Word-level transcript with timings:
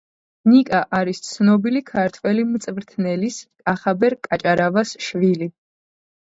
ნიკა 0.51 0.77
არის 0.99 1.19
ცნობილი 1.25 1.81
ქართველი 1.89 2.45
მწვრთნელის, 2.53 3.37
კახაბერ 3.69 4.17
კაჭარავას 4.29 4.97
შვილი. 5.11 5.51